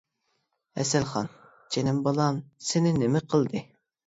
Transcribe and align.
ھەسەلخان: 0.79 1.29
جېنىم 1.75 2.01
بالام 2.09 2.41
سېنى 2.71 2.95
نېمە 2.97 3.23
قىلدى. 3.35 3.65